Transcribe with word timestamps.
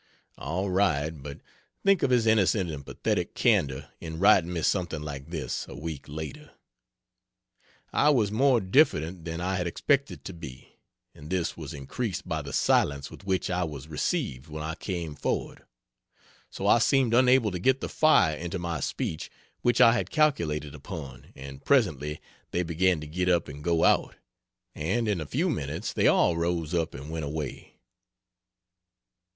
All 0.39 0.67
right 0.71 1.11
but 1.11 1.41
think 1.85 2.01
of 2.01 2.09
his 2.09 2.25
innocent 2.25 2.71
and 2.71 2.83
pathetic 2.83 3.35
candor 3.35 3.91
in 3.99 4.17
writing 4.17 4.51
me 4.51 4.63
something 4.63 5.03
like 5.03 5.29
this, 5.29 5.67
a 5.67 5.75
week 5.75 6.05
later: 6.09 6.49
"I 7.93 8.09
was 8.09 8.31
more 8.31 8.59
diffident 8.61 9.25
than 9.25 9.39
I 9.39 9.57
had 9.57 9.67
expected 9.67 10.25
to 10.25 10.33
be, 10.33 10.69
and 11.13 11.29
this 11.29 11.55
was 11.55 11.71
increased 11.71 12.27
by 12.27 12.41
the 12.41 12.51
silence 12.51 13.11
with 13.11 13.25
which 13.27 13.51
I 13.51 13.63
was 13.63 13.87
received 13.89 14.47
when 14.47 14.63
I 14.63 14.73
came 14.73 15.13
forward; 15.13 15.65
so 16.49 16.65
I 16.65 16.79
seemed 16.79 17.13
unable 17.13 17.51
to 17.51 17.59
get 17.59 17.79
the 17.79 17.87
fire 17.87 18.35
into 18.35 18.57
my 18.57 18.79
speech 18.79 19.29
which 19.61 19.79
I 19.79 19.93
had 19.93 20.09
calculated 20.09 20.73
upon, 20.73 21.31
and 21.35 21.63
presently 21.63 22.19
they 22.49 22.63
began 22.63 23.01
to 23.01 23.05
get 23.05 23.29
up 23.29 23.47
and 23.47 23.63
go 23.63 23.83
out; 23.83 24.15
and 24.73 25.07
in 25.07 25.21
a 25.21 25.27
few 25.27 25.47
minutes 25.47 25.93
they 25.93 26.07
all 26.07 26.35
rose 26.37 26.73
up 26.73 26.95
and 26.95 27.11
went 27.11 27.25
away." 27.25 27.75